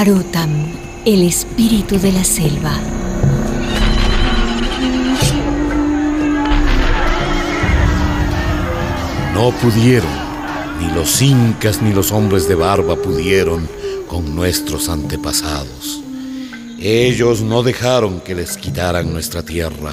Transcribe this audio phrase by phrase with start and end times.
[0.00, 0.48] Arutam,
[1.04, 2.72] el espíritu de la selva.
[9.34, 10.08] No pudieron,
[10.80, 13.68] ni los incas ni los hombres de barba pudieron
[14.08, 16.00] con nuestros antepasados.
[16.78, 19.92] Ellos no dejaron que les quitaran nuestra tierra,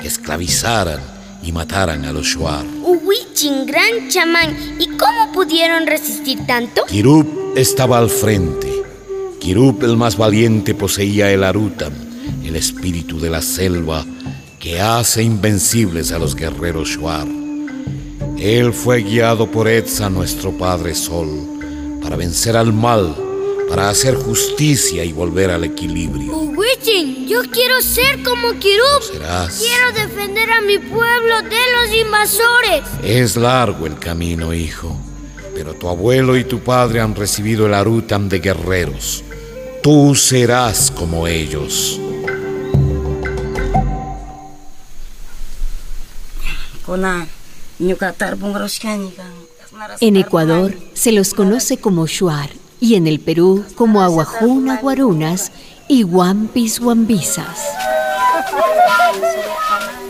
[0.00, 1.00] que esclavizaran
[1.42, 2.64] y mataran a los Shuar.
[2.82, 6.86] Uwichin, gran chamán, ¿y cómo pudieron resistir tanto?
[6.86, 8.71] Kirup estaba al frente.
[9.42, 11.92] Kirup, el más valiente, poseía el Arutam,
[12.44, 14.06] el espíritu de la selva
[14.60, 17.26] que hace invencibles a los guerreros Shuar.
[18.38, 21.28] Él fue guiado por Etza, nuestro Padre Sol,
[22.00, 23.16] para vencer al mal,
[23.68, 26.36] para hacer justicia y volver al equilibrio.
[26.36, 29.02] Uwichin, yo quiero ser como Kirup.
[29.12, 29.58] Serás.
[29.58, 32.82] Quiero defender a mi pueblo de los invasores.
[33.02, 34.96] Es largo el camino, hijo,
[35.52, 39.24] pero tu abuelo y tu padre han recibido el Arutam de guerreros.
[39.82, 42.00] Tú serás como ellos.
[50.00, 55.50] En Ecuador se los conoce como Shuar y en el Perú como Aguajuna Guarunas
[55.88, 57.58] y Huampis Huambisas.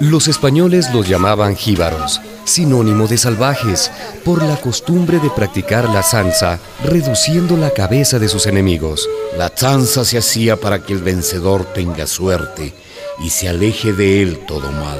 [0.00, 3.90] Los españoles los llamaban jíbaros, sinónimo de salvajes,
[4.24, 9.08] por la costumbre de practicar la zanza, reduciendo la cabeza de sus enemigos.
[9.36, 12.74] La zanza se hacía para que el vencedor tenga suerte
[13.20, 14.98] y se aleje de él todo mal,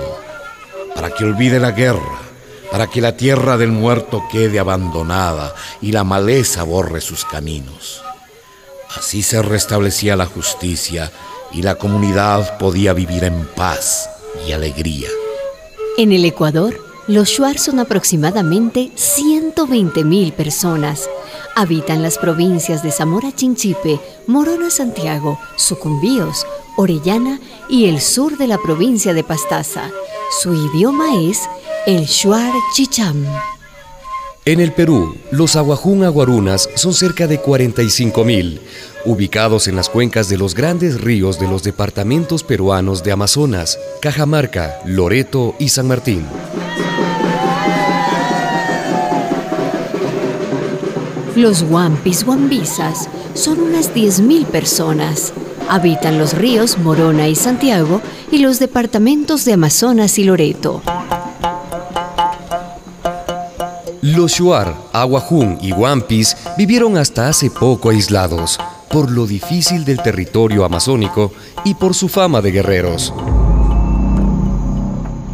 [0.95, 2.21] para que olvide la guerra,
[2.71, 8.03] para que la tierra del muerto quede abandonada y la maleza borre sus caminos.
[8.97, 11.11] Así se restablecía la justicia
[11.53, 14.09] y la comunidad podía vivir en paz
[14.47, 15.09] y alegría.
[15.97, 21.09] En el Ecuador, los Shuar son aproximadamente 120.000 personas.
[21.55, 26.47] Habitan las provincias de Zamora Chinchipe, Morona Santiago, Sucumbíos,
[26.77, 29.91] Orellana y el sur de la provincia de Pastaza.
[30.43, 31.43] Su idioma es
[31.87, 33.25] el Shuar Chicham.
[34.47, 38.61] En el Perú, los aguajún aguarunas son cerca de 45.000,
[39.07, 44.81] ubicados en las cuencas de los grandes ríos de los departamentos peruanos de Amazonas, Cajamarca,
[44.85, 46.27] Loreto y San Martín.
[51.37, 55.33] Los Huampis Huambisas son unas 10.000 personas.
[55.69, 58.01] Habitan los ríos Morona y Santiago
[58.31, 60.81] y los departamentos de Amazonas y Loreto.
[64.01, 70.65] Los Shuar, Aguajún y Wampis vivieron hasta hace poco aislados, por lo difícil del territorio
[70.65, 71.33] amazónico
[71.65, 73.13] y por su fama de guerreros.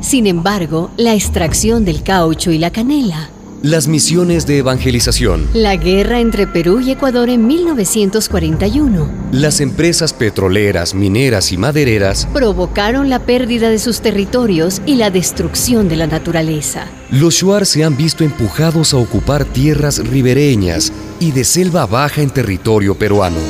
[0.00, 3.28] Sin embargo, la extracción del caucho y la canela,
[3.62, 10.94] Las misiones de evangelización, la guerra entre Perú y Ecuador en 1941, las empresas petroleras,
[10.94, 16.86] mineras y madereras, provocaron la pérdida de sus territorios y la destrucción de la naturaleza.
[17.10, 22.30] los Shuar se han visto empujados a ocupar tierras ribereñas y de selva baja en
[22.30, 23.40] territorio peruano.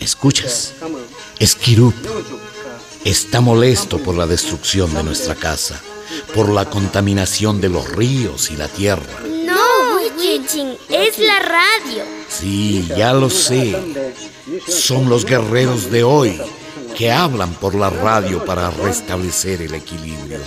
[0.00, 0.74] ¿Escuchas?
[1.38, 1.94] Es Kirup.
[3.04, 5.80] Está molesto por la destrucción de nuestra casa,
[6.34, 9.22] por la contaminación de los ríos y la tierra.
[9.44, 9.56] No,
[9.96, 12.04] Uwichin, es la radio.
[12.28, 13.76] Sí, ya lo sé.
[14.66, 16.40] Son los guerreros de hoy
[16.96, 20.38] que hablan por la radio para restablecer el equilibrio,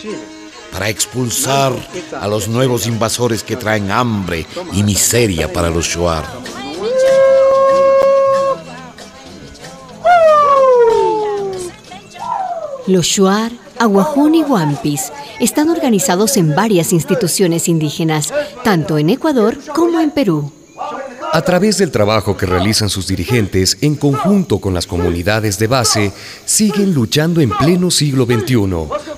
[0.72, 1.73] para expulsar
[2.19, 6.25] a los nuevos invasores que traen hambre y miseria para los Shuar.
[12.91, 18.34] Los Shuar, Aguajún y Huampis están organizados en varias instituciones indígenas,
[18.66, 20.52] tanto en Ecuador como en Perú.
[21.34, 26.11] A través del trabajo que realizan sus dirigentes en conjunto con las comunidades de base,
[26.43, 28.58] siguen luchando en pleno siglo XXI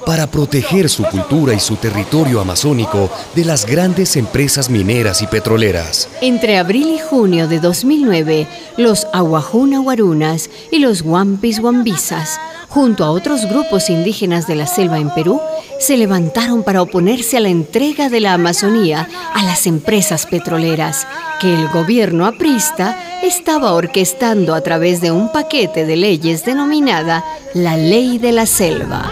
[0.05, 6.07] para proteger su cultura y su territorio amazónico de las grandes empresas mineras y petroleras.
[6.21, 8.47] Entre abril y junio de 2009,
[8.77, 12.39] los Aguajún Aguarunas y los Huampis Huambisas,
[12.73, 15.39] junto a otros grupos indígenas de la selva en Perú,
[15.79, 21.07] se levantaron para oponerse a la entrega de la Amazonía a las empresas petroleras,
[21.39, 27.23] que el gobierno aprista estaba orquestando a través de un paquete de leyes denominada
[27.53, 29.11] la Ley de la Selva.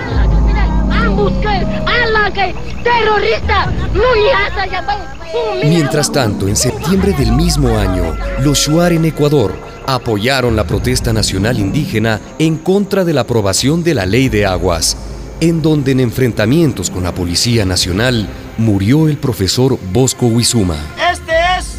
[5.64, 11.60] Mientras tanto, en septiembre del mismo año, los Shuar en Ecuador apoyaron la protesta nacional
[11.60, 14.98] indígena en contra de la aprobación de la ley de aguas,
[15.40, 18.28] en donde en enfrentamientos con la Policía Nacional
[18.58, 20.78] murió el profesor Bosco Huizuma.
[21.12, 21.76] Este es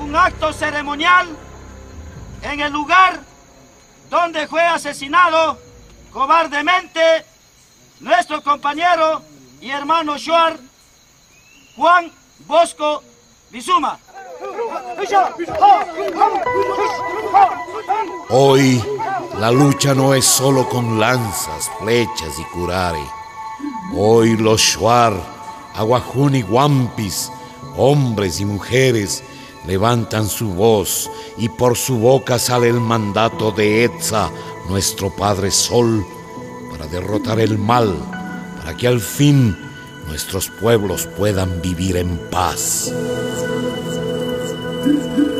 [0.00, 1.28] un acto ceremonial
[2.42, 3.20] en el lugar
[4.10, 5.58] donde fue asesinado
[6.12, 7.00] cobardemente
[8.00, 9.22] nuestro compañero
[9.60, 10.58] y hermano Shuar,
[11.76, 12.10] Juan
[12.46, 13.02] Bosco
[13.50, 13.98] Bizuma.
[18.30, 18.82] Hoy
[19.38, 23.04] la lucha no es solo con lanzas, flechas y curare.
[23.94, 25.14] Hoy los Shuar,
[25.74, 27.30] Aguajún y Guampis,
[27.76, 29.22] hombres y mujeres,
[29.66, 34.30] levantan su voz y por su boca sale el mandato de Etza,
[34.68, 36.04] nuestro Padre Sol,
[36.70, 37.94] para derrotar el mal,
[38.58, 39.56] para que al fin
[40.06, 42.92] nuestros pueblos puedan vivir en paz.
[44.84, 45.33] Thank you.